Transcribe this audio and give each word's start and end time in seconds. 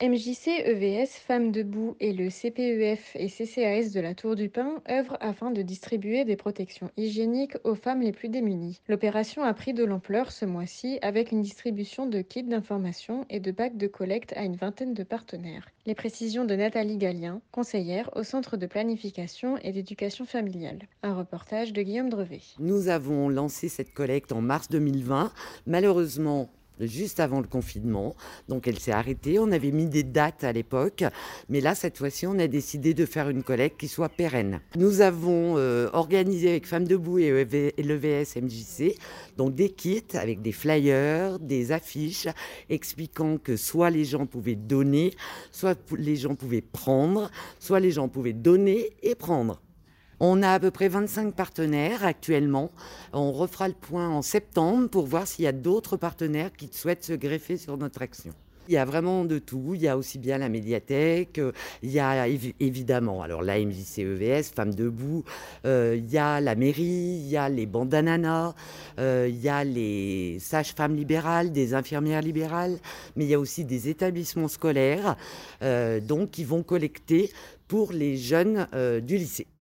MJC, 0.00 0.62
EVS, 0.64 1.08
Femmes 1.26 1.50
Debout 1.50 1.96
et 1.98 2.12
le 2.12 2.30
CPEF 2.30 3.16
et 3.16 3.26
CCAS 3.26 3.90
de 3.92 3.98
la 3.98 4.14
Tour 4.14 4.36
du 4.36 4.48
Pin 4.48 4.80
œuvrent 4.88 5.16
afin 5.20 5.50
de 5.50 5.60
distribuer 5.60 6.24
des 6.24 6.36
protections 6.36 6.92
hygiéniques 6.96 7.56
aux 7.64 7.74
femmes 7.74 8.02
les 8.02 8.12
plus 8.12 8.28
démunies. 8.28 8.80
L'opération 8.86 9.42
a 9.42 9.52
pris 9.54 9.74
de 9.74 9.82
l'ampleur 9.82 10.30
ce 10.30 10.44
mois-ci 10.44 11.00
avec 11.02 11.32
une 11.32 11.42
distribution 11.42 12.06
de 12.06 12.20
kits 12.20 12.44
d'information 12.44 13.26
et 13.28 13.40
de 13.40 13.50
bacs 13.50 13.76
de 13.76 13.88
collecte 13.88 14.32
à 14.36 14.44
une 14.44 14.54
vingtaine 14.54 14.94
de 14.94 15.02
partenaires. 15.02 15.66
Les 15.84 15.96
précisions 15.96 16.44
de 16.44 16.54
Nathalie 16.54 16.96
Gallien, 16.96 17.40
conseillère 17.50 18.08
au 18.14 18.22
Centre 18.22 18.56
de 18.56 18.66
planification 18.66 19.58
et 19.62 19.72
d'éducation 19.72 20.24
familiale. 20.26 20.78
Un 21.02 21.16
reportage 21.16 21.72
de 21.72 21.82
Guillaume 21.82 22.08
Drevet. 22.08 22.42
Nous 22.60 22.86
avons 22.86 23.28
lancé 23.28 23.68
cette 23.68 23.92
collecte 23.92 24.30
en 24.30 24.42
mars 24.42 24.68
2020. 24.68 25.32
Malheureusement, 25.66 26.50
juste 26.80 27.20
avant 27.20 27.40
le 27.40 27.46
confinement. 27.46 28.14
Donc 28.48 28.68
elle 28.68 28.78
s'est 28.78 28.92
arrêtée. 28.92 29.38
On 29.38 29.52
avait 29.52 29.70
mis 29.70 29.86
des 29.86 30.02
dates 30.02 30.44
à 30.44 30.52
l'époque, 30.52 31.04
mais 31.48 31.60
là 31.60 31.74
cette 31.74 31.98
fois-ci 31.98 32.26
on 32.26 32.38
a 32.38 32.46
décidé 32.46 32.94
de 32.94 33.06
faire 33.06 33.28
une 33.28 33.42
collecte 33.42 33.80
qui 33.80 33.88
soit 33.88 34.08
pérenne. 34.08 34.60
Nous 34.76 35.00
avons 35.00 35.56
euh, 35.56 35.88
organisé 35.92 36.50
avec 36.50 36.66
Femmes 36.66 36.86
Debout 36.86 37.18
et 37.18 37.30
l'EVS 37.78 38.40
MJC 38.40 38.96
donc 39.36 39.54
des 39.54 39.70
kits 39.70 40.02
avec 40.14 40.42
des 40.42 40.52
flyers, 40.52 41.38
des 41.38 41.72
affiches 41.72 42.28
expliquant 42.68 43.38
que 43.38 43.56
soit 43.56 43.90
les 43.90 44.04
gens 44.04 44.26
pouvaient 44.26 44.56
donner, 44.56 45.12
soit 45.52 45.78
les 45.96 46.16
gens 46.16 46.34
pouvaient 46.34 46.60
prendre, 46.60 47.30
soit 47.60 47.80
les 47.80 47.92
gens 47.92 48.08
pouvaient 48.08 48.32
donner 48.32 48.90
et 49.02 49.14
prendre. 49.14 49.62
On 50.20 50.42
a 50.42 50.52
à 50.52 50.58
peu 50.58 50.70
près 50.70 50.88
25 50.88 51.32
partenaires 51.34 52.04
actuellement. 52.04 52.70
On 53.12 53.30
refera 53.30 53.68
le 53.68 53.74
point 53.74 54.08
en 54.08 54.22
septembre 54.22 54.88
pour 54.88 55.06
voir 55.06 55.26
s'il 55.28 55.44
y 55.44 55.48
a 55.48 55.52
d'autres 55.52 55.96
partenaires 55.96 56.52
qui 56.52 56.68
souhaitent 56.72 57.04
se 57.04 57.12
greffer 57.12 57.56
sur 57.56 57.76
notre 57.76 58.02
action. 58.02 58.32
Il 58.68 58.74
y 58.74 58.76
a 58.76 58.84
vraiment 58.84 59.24
de 59.24 59.38
tout. 59.38 59.72
Il 59.74 59.80
y 59.80 59.88
a 59.88 59.96
aussi 59.96 60.18
bien 60.18 60.36
la 60.36 60.50
médiathèque, 60.50 61.40
il 61.82 61.90
y 61.90 62.00
a 62.00 62.26
évidemment 62.28 63.22
alors 63.22 63.42
la 63.42 63.58
MJCEVS, 63.58 64.52
Femmes 64.54 64.74
Debout, 64.74 65.24
euh, 65.64 65.94
il 65.96 66.10
y 66.10 66.18
a 66.18 66.40
la 66.40 66.54
mairie, 66.54 66.82
il 66.84 67.28
y 67.28 67.38
a 67.38 67.48
les 67.48 67.64
bandananas, 67.64 68.54
euh, 68.98 69.26
il 69.30 69.40
y 69.40 69.48
a 69.48 69.64
les 69.64 70.38
sages-femmes 70.38 70.96
libérales, 70.96 71.50
des 71.50 71.72
infirmières 71.72 72.20
libérales, 72.20 72.78
mais 73.16 73.24
il 73.24 73.30
y 73.30 73.34
a 73.34 73.40
aussi 73.40 73.64
des 73.64 73.88
établissements 73.88 74.48
scolaires 74.48 75.16
euh, 75.62 76.00
donc 76.00 76.32
qui 76.32 76.44
vont 76.44 76.62
collecter 76.62 77.32
pour 77.68 77.92
les 77.92 78.18
jeunes 78.18 78.66
du 79.02 79.16
lycée. 79.16 79.46